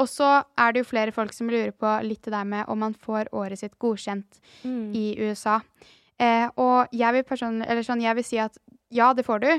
[0.00, 2.80] Og så er det jo flere folk som lurer på litt det der med om
[2.82, 4.94] man får året sitt godkjent Mm.
[4.96, 5.60] i USA.
[6.18, 7.24] Eh, og jeg vil,
[7.62, 8.56] eller sånn, jeg vil si at
[8.94, 9.50] ja, det får du,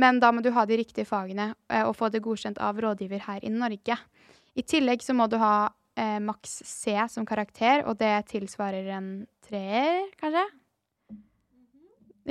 [0.00, 3.24] men da må du ha de riktige fagene eh, og få det godkjent av rådgiver
[3.28, 3.96] her i Norge.
[4.54, 9.08] I tillegg så må du ha eh, maks C som karakter, og det tilsvarer en
[9.46, 10.44] treer, kanskje?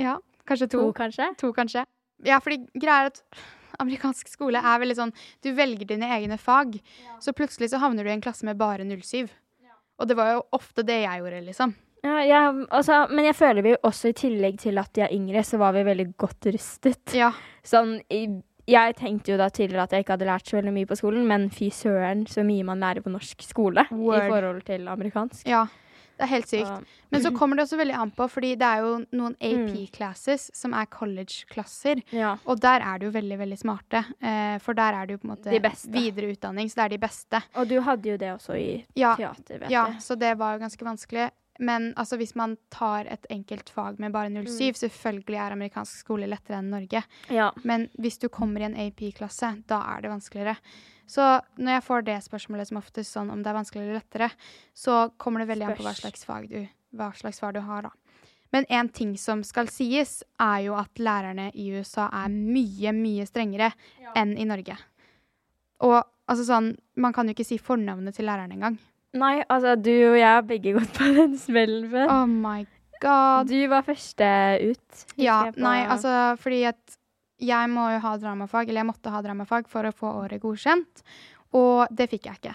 [0.00, 0.86] Ja, kanskje to.
[0.88, 1.28] To, kanskje?
[1.40, 1.84] To, kanskje.
[2.24, 3.22] Ja, fordi greia er at
[3.82, 6.76] amerikansk skole er veldig sånn Du velger dine egne fag,
[7.22, 9.32] så plutselig så havner du i en klasse med bare 07.
[9.94, 11.74] Og det var jo ofte det jeg gjorde, liksom.
[12.04, 15.40] Ja, jeg- altså, men jeg føler vi også i tillegg til at de er yngre,
[15.42, 17.14] så var vi veldig godt rustet.
[17.14, 17.32] Ja.
[17.64, 20.96] Sånn, jeg tenkte jo da tidligere at jeg ikke hadde lært så veldig mye på
[21.00, 24.22] skolen, men fy søren så mye man lærer på norsk skole Word.
[24.22, 25.46] i forhold til amerikansk.
[25.48, 25.64] Ja,
[26.18, 26.66] det er helt sykt.
[26.66, 29.68] Så- Men så kommer det også veldig an på, fordi det er jo noen Mm.
[29.68, 32.02] AP-classes som er college-klasser.
[32.12, 32.36] ja.
[32.46, 34.04] Og der er du jo veldig, veldig smarte.
[34.22, 36.98] Eh, for der er det jo på en måte videre utdanning, så det er de
[36.98, 37.42] beste.
[37.56, 39.96] Og du hadde jo det også i Ja, teater, vet ja jeg.
[40.00, 41.30] så det var jo ganske vanskelig.
[41.60, 44.74] Men altså, hvis man tar et enkelt fag med bare 07, Mm.
[44.74, 47.04] selvfølgelig er amerikansk skole lettere enn Norge.
[47.30, 47.52] Ja.
[47.62, 50.56] Men hvis du kommer i en AP-klasse, da er det vanskeligere.
[51.06, 51.20] Så
[51.58, 54.30] når jeg får det spørsmålet som oftest sånn om det er vanskeligere eller lettere,
[54.74, 57.82] så kommer det veldig an på hva slags fag du, hva slags fag du har,
[57.82, 57.90] da.
[58.52, 63.26] Men en ting som skal sies, er jo at lærerne i USA er mye, mye
[63.26, 63.72] strengere
[64.16, 64.76] enn i Norge.
[65.82, 68.78] Og altså sånn, man kan jo ikke si fornavnet til læreren engang.
[69.14, 72.10] Nei, altså du og jeg har begge gått på den smellen før.
[72.10, 72.64] Oh my
[73.02, 73.48] god.
[73.50, 74.28] Du var første
[74.64, 75.04] ut.
[75.20, 76.98] Ja, nei, altså fordi at
[77.44, 81.02] jeg må jo ha dramafag, eller jeg måtte ha dramafag for å få året godkjent.
[81.54, 82.54] Og det fikk jeg ikke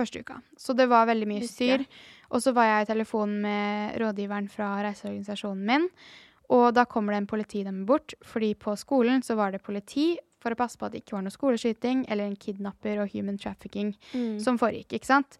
[0.00, 0.38] første uka.
[0.58, 1.84] Så det var veldig mye styr.
[2.30, 5.88] Og så var jeg i telefonen med rådgiveren fra reiseorganisasjonen min.
[6.50, 10.54] Og da kommer det en politidame bort, fordi på skolen så var det politi for
[10.54, 13.92] å passe på at det ikke var noe skoleskyting eller en kidnapper og human trafficking
[14.14, 14.38] Mm.
[14.40, 15.36] som foregikk, ikke sant?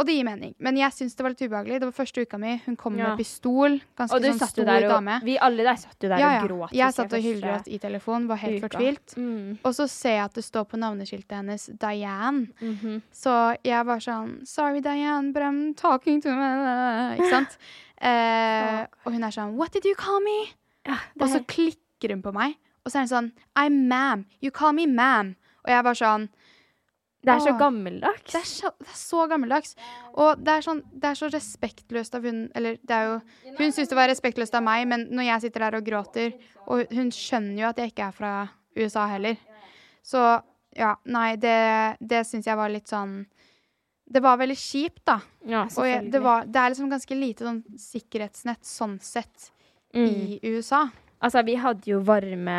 [0.00, 0.54] Og det gir mening.
[0.64, 1.76] Men jeg syns det var litt ubehagelig.
[1.82, 2.54] Det var første uka mi.
[2.64, 3.10] Hun kom Ja.
[3.10, 3.74] med pistol.
[4.00, 5.18] Ganske Og du sånn satt stor der og dame.
[5.28, 6.40] Vi alle der satt jo der Ja, ja.
[6.42, 6.72] og gråt.
[6.72, 8.68] Jeg satt og hylgråt i telefonen, var helt uka.
[8.70, 9.14] fortvilt.
[9.20, 9.58] Mm.
[9.62, 12.48] Og så ser jeg at det står på navneskiltet hennes Diane.
[12.62, 13.02] Mhm.
[13.12, 17.16] Så jeg var sånn Sorry, Diane, but I'm talking to me.
[17.18, 17.58] Ikke sant?
[18.02, 20.46] Eh, og hun er sånn What did you call me?
[21.20, 22.54] Og så klikker hun på meg.
[22.86, 24.24] Og så er hun sånn I'm ma'am.
[24.40, 25.34] You call me ma'am.
[25.66, 26.28] Og jeg var sånn
[27.20, 28.32] Det er så gammeldags.
[28.32, 29.74] Det er så, det er så gammeldags.
[30.14, 33.18] Og det er, sånn, det er så respektløst av hun Eller det er jo
[33.58, 36.32] Hun syns det var respektløst av meg, men når jeg sitter der og gråter
[36.64, 38.32] Og hun skjønner jo at jeg ikke er fra
[38.78, 39.36] USA heller.
[40.06, 40.22] Så
[40.76, 41.60] ja, nei, det,
[42.00, 43.18] det syns jeg var litt sånn
[44.08, 45.18] Det var veldig kjipt, da.
[45.44, 49.50] Ja, Og jeg, det, var, det er liksom ganske lite sånn sikkerhetsnett sånn sett
[49.94, 50.06] mm.
[50.08, 50.86] i USA.
[51.20, 52.56] Altså, vi hadde jo varme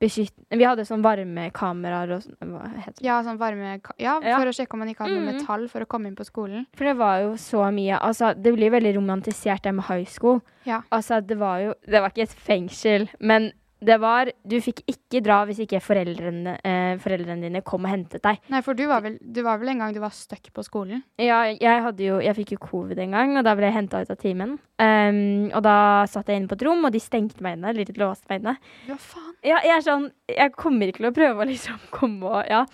[0.00, 0.32] beskytt...
[0.50, 3.04] Vi hadde sånn varmekameraer og sånn Hva heter det?
[3.06, 4.38] Ja, sånn varme Ja, Ja.
[4.38, 5.40] for å sjekke om man ikke hadde noe Mhm.
[5.42, 6.66] metall for å komme inn på skolen.
[6.74, 10.40] For det var jo så mye Altså, det blir veldig romantisert det med high school.
[10.64, 10.82] Ja.
[10.92, 13.52] Altså, det var jo Det var ikke et fengsel, men
[13.84, 18.22] det var Du fikk ikke dra hvis ikke foreldrene, eh, foreldrene dine kom og hentet
[18.24, 18.40] deg.
[18.50, 21.02] Nei, for du var vel, du var vel en gang du var stuck på skolen?
[21.20, 24.02] Ja, jeg, hadde jo, jeg fikk jo covid en gang, og da ble jeg henta
[24.02, 24.56] ut av timen.
[24.78, 27.72] Um, og da satt jeg inne på et rom, og de stengte meg inne.
[27.72, 28.56] Eller de låste meg inne.
[28.88, 29.34] Hva faen?
[29.46, 32.64] Ja, jeg er sånn Jeg kommer ikke til å prøve å liksom komme og Ja.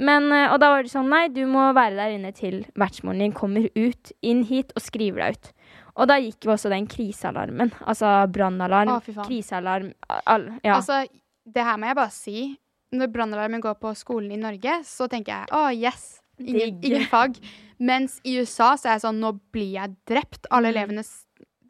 [0.00, 3.20] Men, eh, og da var det sånn Nei, du må være der inne til vertsmoren
[3.20, 5.52] din kommer ut, inn hit og skriver deg ut.
[5.96, 7.72] Og da gikk jo også den krisealarmen.
[7.88, 10.76] Altså brannalarm, krisealarm all, Ja.
[10.76, 11.06] Altså,
[11.46, 12.58] det her må jeg bare si.
[12.92, 16.20] Når brannalarmen går på skolen i Norge, så tenker jeg å, yes.
[16.38, 17.38] Ingen, ingen fag.
[17.80, 20.46] Mens i USA så er jeg sånn nå blir jeg drept.
[20.50, 20.76] Alle Mm.
[20.76, 21.04] elevene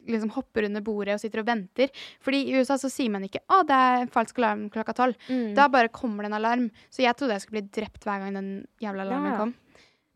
[0.07, 1.89] liksom hopper under bordet og sitter og venter.
[2.23, 5.15] Fordi i USA så sier man ikke å, det er en falsk alarm klokka tolv.
[5.27, 5.53] Mm.
[5.55, 6.69] Da bare kommer det en alarm.
[6.89, 8.51] Så jeg trodde jeg skulle bli drept hver gang den
[8.83, 9.37] jævla alarmen ja.
[9.41, 9.53] kom.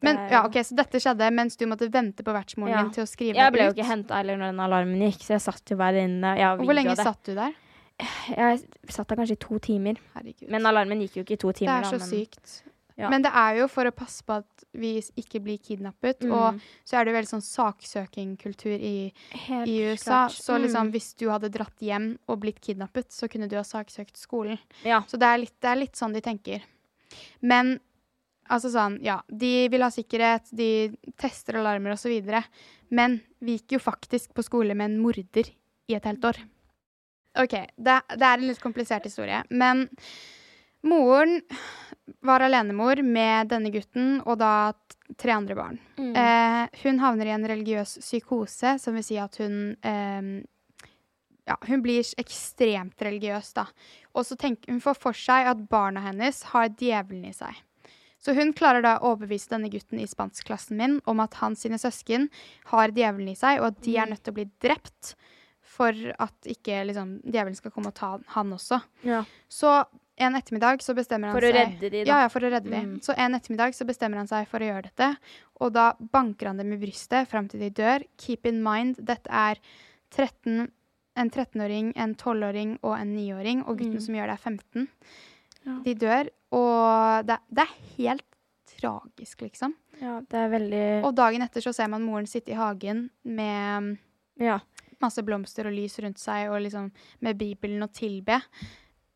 [0.02, 2.82] Men er ja, ok, Så dette skjedde mens du måtte vente på vertsmoren Ja.
[2.84, 5.36] din til å skrive Jeg ble jo ikke henta heller når den alarmen gikk, så
[5.38, 6.38] jeg satt jo bare inne.
[6.40, 7.04] Ja, Og Hvor lenge det.
[7.06, 7.54] satt du der?
[8.36, 9.96] Jeg satt der kanskje i to timer.
[10.16, 10.50] Herregud.
[10.50, 12.62] Men alarmen gikk jo ikke i to det er så da, men- sykt.
[12.98, 13.10] Ja.
[13.10, 16.20] Men det er jo for å passe på at vi ikke blir kidnappet.
[16.22, 16.32] Mm.
[16.34, 19.14] Og så er det jo veldig sånn saksøkingkultur i,
[19.66, 20.28] i USA.
[20.28, 20.32] klart.
[20.42, 20.92] Så liksom Mm.
[20.92, 24.60] hvis du hadde dratt hjem og blitt kidnappet, så kunne du ha saksøkt skolen.
[24.84, 25.02] Ja.
[25.08, 26.62] Så det er litt, det er litt sånn de tenker.
[27.42, 27.80] Men
[28.52, 29.20] altså sånn, ja.
[29.28, 32.32] De vil ha sikkerhet, de tester alarmer osv.
[32.92, 35.52] Men vi gikk jo faktisk på skole med en morder
[35.88, 36.42] i et helt år.
[37.40, 39.40] OK, det, det er en litt komplisert historie.
[39.50, 39.88] Men
[40.84, 41.40] moren
[42.28, 44.74] var alenemor med denne gutten og da
[45.20, 45.80] tre andre barn.
[46.00, 46.12] Mm.
[46.18, 50.32] Eh, hun havner i en religiøs psykose, som vil si at hun eh,
[51.48, 53.66] ja, hun blir ekstremt religiøs, da.
[54.16, 57.56] Og så tenker hun får for seg at barna hennes har djevelen i seg.
[58.22, 61.80] Så hun klarer da å overbevise denne gutten i spanskklassen min om at han sine
[61.82, 62.28] søsken
[62.70, 65.16] har djevelen i seg, og at de er nødt til å bli drept
[65.72, 68.82] for at ikke liksom, djevelen skal komme og ta han også.
[69.08, 69.24] Ja.
[69.50, 69.72] Så
[70.22, 72.10] en ettermiddag så bestemmer han For å seg redde de, da.
[72.12, 72.82] Ja, ja, for å redde de.
[72.92, 73.00] Mm.
[73.02, 75.08] Så en ettermiddag så bestemmer han seg for å gjøre dette,
[75.64, 78.06] og da banker han dem i brystet fram til de dør.
[78.22, 79.58] Keep in mind, dette er
[80.14, 80.68] 13,
[81.18, 84.06] en 13-åring, en 12-åring og en 9-åring, og gutten Mm.
[84.06, 84.88] som gjør det, er 15.
[85.65, 85.78] Ja.
[85.86, 88.26] De dør, og det, det er helt
[88.71, 89.74] tragisk, liksom.
[90.02, 93.97] ja, det er veldig Og dagen etter så ser man moren sitte i hagen med
[94.41, 94.60] Ja.
[95.02, 98.39] masse blomster og lys rundt seg, og liksom med Bibelen og tilbe.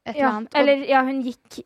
[0.05, 0.55] Et eller annet.
[0.59, 1.63] Eller, ja, hun gikk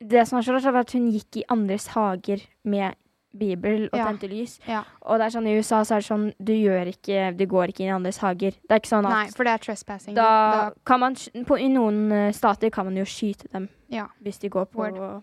[0.00, 2.94] Det som var så rart, var at hun gikk i andres hager med
[3.36, 4.06] bibel og Ja.
[4.06, 4.58] tente lys.
[4.66, 4.84] ja.
[5.02, 7.68] Og det er sånn i USA så er det sånn Du gjør ikke Du går
[7.68, 8.50] ikke inn i andres hager.
[8.52, 10.14] Det er ikke sånn at Nei, for det er trespassing.
[10.14, 14.06] da kan man på, I noen eh, stater kan man jo skyte dem ja.
[14.22, 15.22] hvis de går på Word.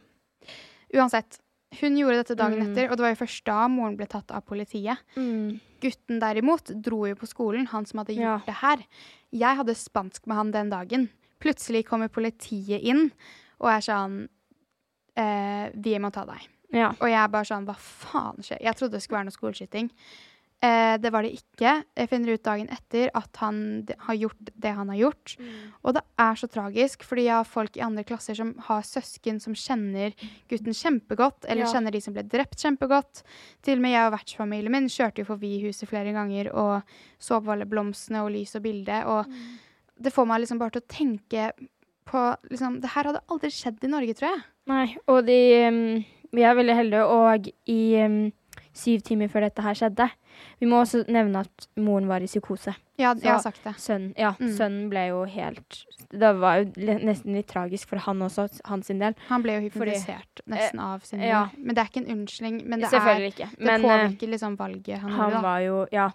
[0.94, 1.40] Uansett.
[1.82, 2.72] Hun gjorde dette dagen Mm.
[2.72, 4.98] etter, og det var jo først da moren ble tatt av politiet.
[5.18, 5.60] Mm.
[5.82, 8.78] Gutten derimot dro jo på skolen, han som hadde gjort det her.
[9.34, 11.10] Jeg hadde spansk med han den dagen.
[11.42, 13.12] Plutselig kommer politiet inn
[13.60, 14.30] og er sånn
[15.18, 16.48] eh, Vi må ta deg.
[16.76, 16.92] Ja.
[17.00, 18.60] Og jeg er bare sånn Hva faen skjer?
[18.66, 19.90] Jeg trodde det skulle være noe skoleskyting.
[20.66, 21.72] Eh, det var det ikke.
[22.00, 23.58] Jeg finner ut dagen etter at han
[24.08, 25.36] har gjort det han har gjort.
[25.84, 29.40] Og det er så tragisk, fordi jeg har folk i andre klasser som har søsken
[29.44, 30.16] som kjenner
[30.50, 31.74] gutten kjempegodt, eller Ja.
[31.74, 33.22] kjenner de som ble drept kjempegodt.
[33.62, 36.82] Til og med jeg og vertsfamilien min kjørte jo forbi huset flere ganger og
[37.20, 39.04] så på alle blomstene og lys og bilde.
[39.06, 39.26] Og
[40.02, 41.52] det får meg liksom bare til å tenke
[42.06, 44.44] på liksom, Det her hadde aldri skjedd i Norge, tror jeg.
[44.68, 48.20] Nei, og de um, Vi er veldig heldige, og i um,
[48.76, 50.10] syv timer før dette her skjedde
[50.60, 52.76] Vi må også nevne at moren var i psykose.
[52.98, 53.74] Ja, jeg har sagt det.
[53.76, 54.52] Sønnen, ja, Mm.
[54.56, 55.82] sønnen ble jo helt
[56.16, 56.66] Det var jo
[57.04, 59.16] nesten litt tragisk for han også, hans del.
[59.28, 61.28] Han ble jo hypnotisert nesten av sin mor.
[61.28, 61.50] ja.
[61.58, 62.62] Men det er ikke en unnskyldning.
[62.70, 63.50] Men det, er, ikke.
[63.60, 65.42] Men det påvirker liksom valget han, han gjorde.
[65.44, 66.10] var jo Ja.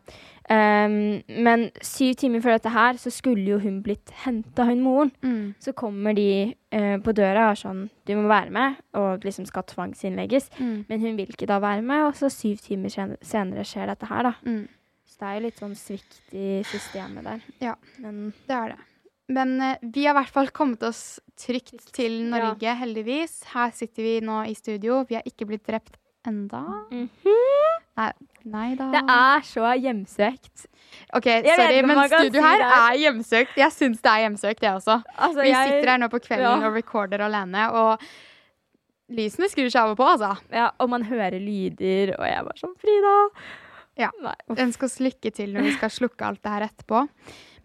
[0.50, 5.12] Um, men syv timer før dette her, så skulle jo hun blitt henta, hun moren.
[5.22, 5.54] Mm.
[5.60, 9.46] Så kommer de uh, på døra og er sånn Du må være med, og liksom
[9.46, 10.48] skal tvangsinnlegges.
[10.58, 10.84] Mm.
[10.88, 12.88] Men hun vil ikke da være med, og så syv timer
[13.22, 14.29] senere skjer dette her, da.
[14.46, 14.68] Mm.
[15.10, 17.40] Så det er jo litt sånn svikt i systemet der.
[17.60, 17.74] Ja.
[17.98, 18.78] Men Det er det.
[19.30, 22.30] Men eh, vi har i hvert fall kommet oss trygt til Ja.
[22.38, 23.44] Norge, heldigvis.
[23.54, 25.04] Her sitter vi nå i studio.
[25.08, 26.62] Vi har ikke blitt drept enda.
[26.90, 28.10] Nei,
[28.48, 28.88] nei da.
[28.94, 30.66] det er så hjemsøkt.
[31.16, 33.54] OK, sorry, men studio her er hjemsøkt.
[33.60, 34.98] Jeg syns det er hjemsøkt, jeg også.
[35.16, 36.68] Altså, Vi jeg- sitter her nå på kvelden ja.
[36.68, 38.00] og recorder alene, og
[39.10, 40.32] lysene skrur seg av og på, altså.
[40.52, 43.16] Ja, og man hører lyder, og jeg var sånn Frida!
[44.00, 44.10] Ja.
[44.24, 44.34] Nei.
[44.56, 47.06] Ønsk oss lykke til når vi skal slukke alt det her etterpå.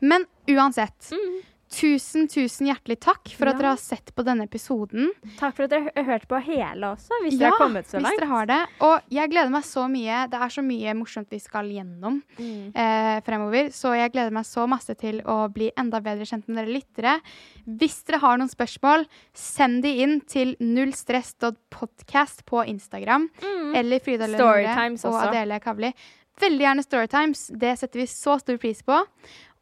[0.02, 1.42] Men uansett, Mm.
[1.76, 3.60] tusen, tusen hjertelig takk for at Ja.
[3.60, 5.10] dere har sett på denne episoden.
[5.40, 8.06] Takk for at dere har hørt på hele også, hvis dere har kommet så langt.
[8.14, 8.60] hvis dere har det.
[8.86, 10.30] Og jeg gleder meg så mye.
[10.30, 12.72] Det er så mye morsomt vi skal gjennom Mm.
[12.76, 13.72] eh, fremover.
[13.74, 17.22] Så jeg gleder meg så masse til å bli enda bedre kjent med dere lyttere.
[17.68, 23.30] Hvis dere har noen spørsmål, send de inn til nullstress.podcast på Instagram.
[23.76, 25.28] Eller Frida Lønne og.
[25.30, 25.94] Adele Kavli.
[26.42, 27.48] Veldig gjerne Storytimes.
[27.60, 29.06] Det setter vi så stor pris på.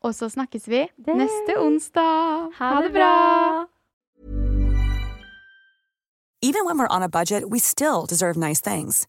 [0.04, 2.52] Og så snakkes vi Det- neste onsdag.
[2.58, 3.66] Ha det bra!
[6.42, 9.08] Even when we're on a budget, we still deserve nice things.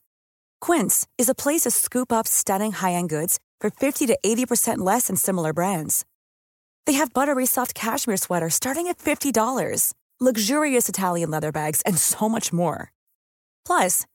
[0.60, 5.08] Quince is a place to scoop up stunning high-end goods for 50 to 80% less
[5.08, 6.04] than similar brands.
[6.86, 12.28] They have buttery soft cashmere sweaters starting at $50, luxurious Italian leather bags, and so
[12.28, 12.92] much more.
[13.66, 14.06] Plus,